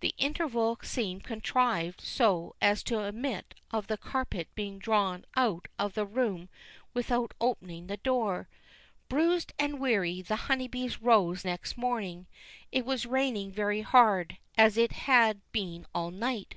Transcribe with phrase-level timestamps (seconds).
[0.00, 5.94] The interval seemed contrived so as to admit of the carpet being drawn out of
[5.94, 6.48] the room
[6.94, 8.48] without opening the door.
[9.08, 12.26] Bruised and weary, the Honeybees rose next morning.
[12.72, 16.56] It was raining very hard, as it had been all night.